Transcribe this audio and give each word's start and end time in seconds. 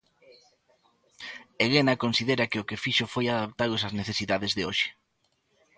Elena 1.65 2.01
considera 2.03 2.49
que 2.51 2.61
o 2.61 2.67
que 2.69 2.81
fixo 2.83 3.05
foi 3.13 3.25
adaptalos 3.29 3.85
ás 3.87 3.97
necesidades 4.01 4.51
de 4.57 4.63
hoxe. 4.69 4.87